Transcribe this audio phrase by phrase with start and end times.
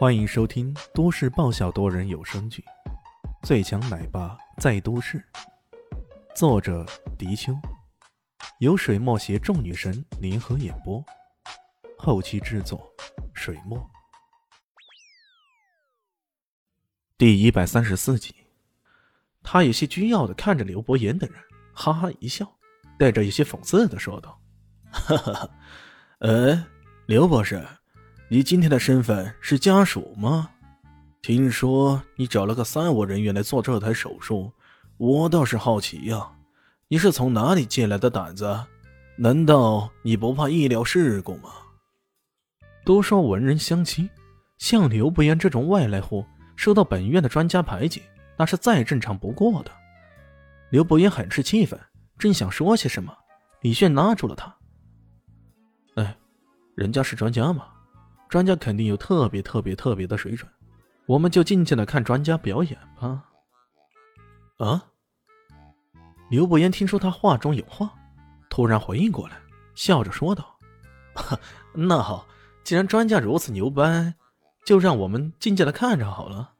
[0.00, 2.64] 欢迎收听都市爆笑多人有声剧
[3.46, 5.18] 《最强奶爸在都市》，
[6.34, 6.86] 作者：
[7.18, 7.52] 迪秋，
[8.60, 11.04] 由水墨携众女神联合演播，
[11.98, 12.90] 后期制作：
[13.34, 13.78] 水墨。
[17.18, 18.34] 第一百三十四集，
[19.42, 21.38] 他有些倨傲的看着刘伯言等人，
[21.74, 22.50] 哈哈一笑，
[22.98, 24.40] 带着一些讽刺的说道
[24.90, 25.50] ：“哈哈，
[26.20, 26.66] 呃，
[27.04, 27.62] 刘博士。”
[28.32, 30.48] 你今天的身份是家属吗？
[31.20, 34.52] 听说你找了个三无人员来做这台手术，
[34.98, 36.30] 我倒是好奇呀，
[36.86, 38.64] 你是从哪里借来的胆子？
[39.16, 41.50] 难道你不怕医疗事故吗？
[42.84, 44.08] 都说文人相亲，
[44.58, 46.24] 像刘不言这种外来户
[46.54, 48.00] 受到本院的专家排挤，
[48.36, 49.72] 那是再正常不过的。
[50.70, 51.76] 刘伯言很是气愤，
[52.16, 53.12] 正想说些什么，
[53.62, 54.56] 李炫拉住了他。
[55.96, 56.16] 哎，
[56.76, 57.66] 人家是专家嘛。
[58.30, 60.48] 专家肯定有特别特别特别的水准，
[61.06, 63.24] 我们就静静的看专家表演吧。
[64.58, 64.86] 啊！
[66.30, 67.92] 刘伯言听说他话中有话，
[68.48, 69.36] 突然回应过来，
[69.74, 70.56] 笑着说道
[71.74, 72.24] ：“那好，
[72.62, 74.14] 既然专家如此牛掰，
[74.64, 76.52] 就让我们静静的看着好了。”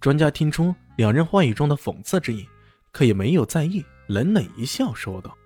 [0.00, 2.48] 专家听出两人话语中的讽刺之意，
[2.90, 5.38] 可也没有在意，冷冷一笑，说道：“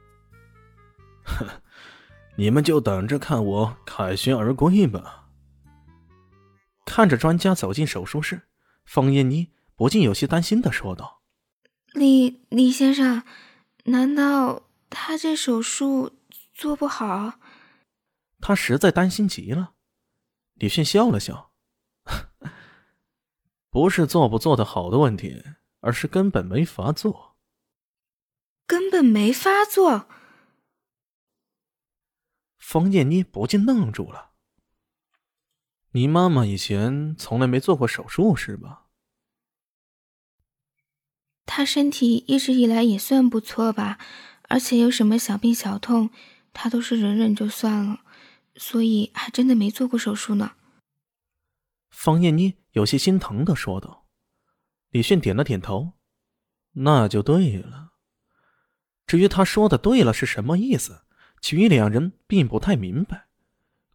[1.23, 1.47] 哼。”
[2.37, 5.29] 你们就等着看我凯旋而归吧。
[6.87, 8.49] 看着专家走进手术室，
[8.85, 11.23] 方艳妮不禁有些担心的说道
[11.93, 13.23] ：“李李先生，
[13.85, 16.13] 难道他这手术
[16.55, 17.35] 做不好？”
[18.41, 19.75] 他实在担心极了。
[20.55, 21.53] 李迅笑了笑
[23.71, 25.45] ：“不是做不做的好的问题，
[25.81, 27.37] 而是根本没法做。
[28.67, 30.09] 根本没法做。”
[32.73, 34.31] 方艳妮不禁愣住了。
[35.91, 38.87] 你妈妈以前从来没做过手术是吧？
[41.45, 43.99] 她身体一直以来也算不错吧，
[44.49, 46.09] 而且有什么小病小痛，
[46.55, 48.01] 她都是忍忍就算了，
[48.57, 50.53] 所以还真的没做过手术呢。
[51.91, 54.07] 方艳妮有些心疼的说道。
[54.89, 55.93] 李迅点了点头，
[56.71, 57.93] 那就对了。
[59.07, 61.05] 至于他说的“对了”是什么意思？
[61.43, 63.27] 其余两人并不太明白。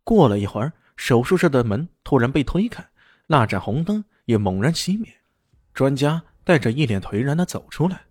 [0.04, 2.86] 过了一会儿，手术室的门突然被推开，
[3.26, 5.12] 那盏红灯也猛然熄灭。
[5.74, 8.02] 专家带着一脸颓然的走出来，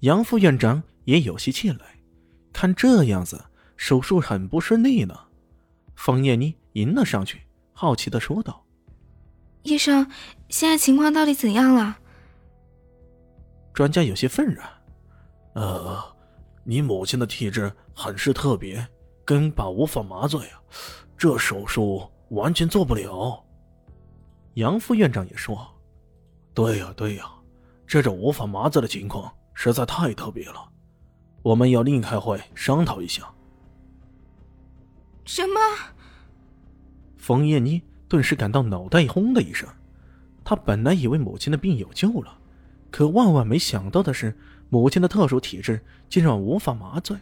[0.00, 1.78] 杨副院长也有些气馁。
[2.52, 3.42] 看这样子，
[3.76, 5.16] 手术很不顺利呢。
[5.94, 7.40] 方艳妮迎了上去，
[7.72, 8.64] 好奇的说道
[9.62, 10.10] ：“医生，
[10.48, 11.98] 现在情况到底怎样了？”
[13.72, 14.68] 专家有些愤然
[15.54, 16.02] ：“呃。”
[16.64, 18.86] 你母亲的体质很是特别，
[19.24, 20.62] 根本无法麻醉啊，
[21.18, 23.42] 这手术完全做不了。
[24.54, 25.66] 杨副院长也说
[26.54, 27.28] ：“对呀，对呀，
[27.86, 30.68] 这种无法麻醉的情况实在太特别了，
[31.42, 33.28] 我们要另开会商讨一下。”
[35.26, 35.58] 什么？
[37.16, 39.68] 冯燕妮顿时感到脑袋轰的一声，
[40.44, 42.38] 她本来以为母亲的病有救了，
[42.90, 44.38] 可万万没想到的是。
[44.72, 45.78] 母亲的特殊体质
[46.08, 47.14] 竟然无法麻醉，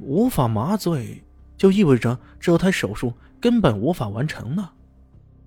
[0.00, 1.22] 无法麻醉
[1.54, 4.72] 就意味着这台手术根本无法完成了。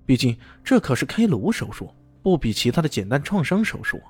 [0.04, 1.92] 毕竟这可是开颅手术，
[2.22, 4.00] 不比其他的简单创伤手术。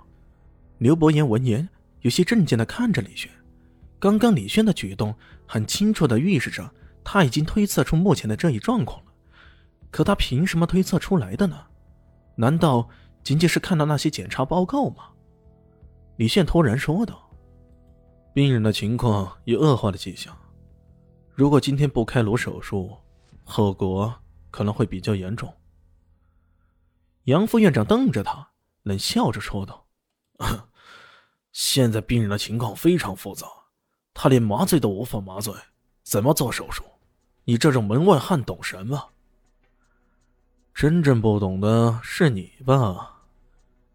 [0.77, 1.67] 刘伯言闻言，
[2.03, 3.31] 有些震惊的看着李轩。
[3.99, 5.15] 刚刚李轩的举动
[5.47, 6.71] 很清楚的预示着
[7.03, 9.13] 他已经推测出目前的这一状况了。
[9.91, 11.57] 可他凭什么推测出来的呢？
[12.35, 12.91] 难道
[13.25, 15.16] 仅仅是看到那些检查报告吗？
[16.17, 17.31] 李现突然说道
[18.33, 20.35] ：“病人的情况有恶化的迹象，
[21.35, 22.97] 如果今天不开颅手术，
[23.45, 24.15] 后果
[24.51, 25.53] 可能会比较严重。”
[27.25, 28.49] 杨副院长瞪着他，
[28.85, 29.87] 冷笑着说道
[31.53, 33.47] ：“现在病人的情况非常复杂，
[34.15, 35.53] 他连麻醉都无法麻醉，
[36.03, 36.83] 怎么做手术？
[37.45, 39.11] 你这种门外汉懂什么？
[40.73, 43.25] 真正不懂的是你吧？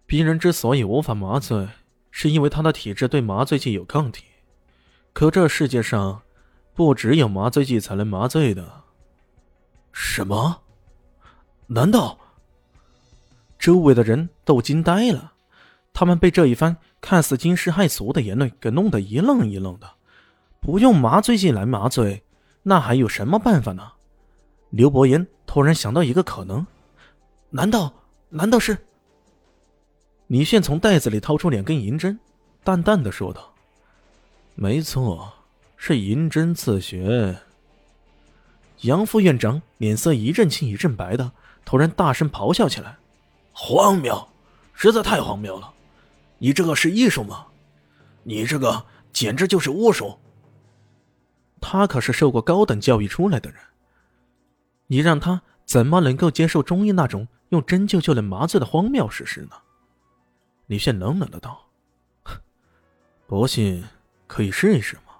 [0.06, 1.68] 病人之所以无法麻醉。”
[2.12, 4.26] 是因为他的体质对麻醉剂有抗体，
[5.14, 6.22] 可这世界上
[6.74, 8.84] 不只有麻醉剂才能麻醉的。
[9.92, 10.62] 什么？
[11.68, 12.18] 难道？
[13.58, 15.34] 周围的人都惊呆了，
[15.94, 19.90] 他们被这一番看似惊世骇俗的言论给弄得一愣一愣的。
[20.60, 22.24] 不用麻醉剂来麻醉，
[22.64, 23.92] 那还有什么办法呢？
[24.70, 26.66] 刘伯言突然想到一个可能，
[27.50, 27.94] 难道？
[28.30, 28.78] 难道是？
[30.32, 32.18] 李炫从袋子里掏出两根银针，
[32.64, 33.54] 淡淡的说道
[34.56, 35.34] ：“没错，
[35.76, 37.38] 是银针刺穴。”
[38.84, 41.34] 杨副院长脸色一阵青一阵白的，
[41.66, 42.98] 突然大声咆哮起来
[43.52, 44.26] ：“荒谬，
[44.74, 45.74] 实在太荒谬了！
[46.38, 47.48] 你这个是艺术吗？
[48.24, 50.18] 你这个简直就是巫术！”
[51.60, 53.60] 他可是受过高等教育出来的人，
[54.88, 59.58] 你让他怎么能够接受中医那种用针灸就能麻醉的荒谬事实呢？
[60.72, 61.68] 李炫冷冷的道
[63.28, 63.84] ：“不信，
[64.26, 65.12] 可以试一试吗？”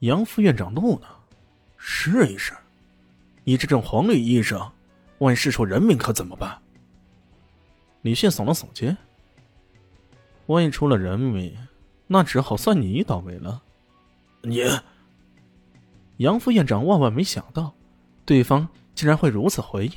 [0.00, 1.24] 杨副院长怒了
[1.78, 2.52] ：“试一试？
[3.44, 4.70] 你这种黄绿医生，
[5.20, 6.60] 万一试出人命可怎么办？”
[8.02, 8.94] 李炫耸了耸肩
[10.44, 11.56] ：“万一出了人命，
[12.08, 13.62] 那只好算你倒霉了。”
[14.44, 14.60] 你，
[16.18, 17.72] 杨副院长万万没想到，
[18.26, 19.92] 对方竟然会如此回应。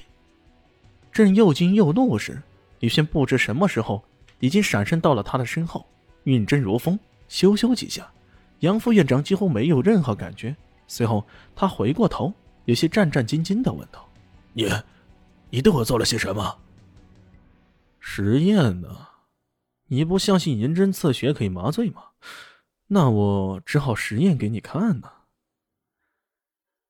[1.12, 2.42] 正又惊又怒时，
[2.84, 4.04] 李轩不知什么时候
[4.40, 5.88] 已经闪身到了他的身后，
[6.26, 7.00] 运针如风，
[7.30, 8.12] 咻咻几下，
[8.60, 10.54] 杨副院长几乎没有任何感觉。
[10.86, 11.26] 随后，
[11.56, 12.34] 他回过头，
[12.66, 14.06] 有些战战兢兢的问道
[14.52, 14.70] ：“你，
[15.50, 16.60] 你对我做了些什么？
[18.02, 19.08] 实验呢？
[19.88, 22.04] 你不相信银针刺血可以麻醉吗？”
[22.88, 25.10] 那我只好实验给你看呢。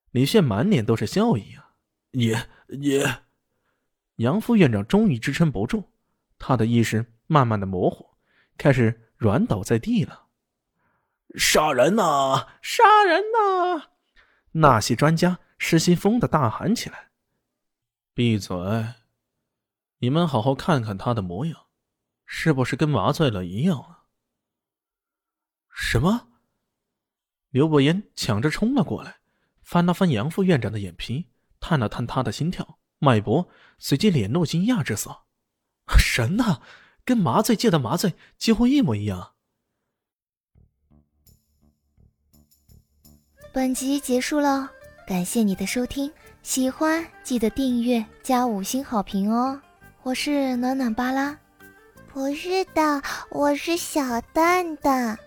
[0.09, 1.69] 李炫满脸都是笑意啊！
[2.13, 2.35] 你
[2.79, 3.03] 你，
[4.17, 5.85] 杨副院长终于支撑不住，
[6.37, 8.15] 他的意识慢慢的模糊，
[8.57, 10.27] 开始软倒在地了。
[11.35, 12.47] 杀人呐！
[12.61, 13.89] 杀人呐！
[14.51, 17.09] 那些专家失心疯的大喊起来
[18.13, 18.55] ：“闭嘴！
[19.97, 21.65] 你们好好看看他的模样，
[22.25, 24.03] 是不是跟麻醉了一样啊？”
[25.73, 26.27] 什么？
[27.49, 29.17] 刘伯言抢着冲了过来，
[29.63, 31.29] 翻了翻杨副院长的眼皮，
[31.59, 35.23] 探了探他的心跳、脉搏，随即脸露惊讶之色。
[35.99, 36.61] 神呐，
[37.03, 39.33] 跟麻醉界的麻醉几乎一模一样。
[43.51, 44.71] 本集结束了，
[45.05, 46.11] 感谢你的收听，
[46.41, 49.61] 喜欢记得订阅加五星好评哦。
[50.01, 51.37] 我是暖暖巴拉，
[52.11, 55.19] 不是的，我是小蛋蛋。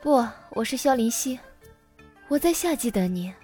[0.00, 1.40] 不，我是萧林希，
[2.28, 3.34] 我在夏季等你。